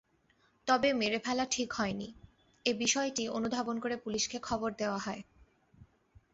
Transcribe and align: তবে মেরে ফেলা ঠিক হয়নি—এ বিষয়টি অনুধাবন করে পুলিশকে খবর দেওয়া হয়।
তবে 0.67 0.89
মেরে 0.93 1.19
ফেলা 1.19 1.45
ঠিক 1.51 1.69
হয়নি—এ 1.73 2.71
বিষয়টি 2.73 3.23
অনুধাবন 3.29 3.75
করে 3.79 3.95
পুলিশকে 3.97 4.37
খবর 4.39 4.69
দেওয়া 4.73 4.97
হয়। 4.97 5.21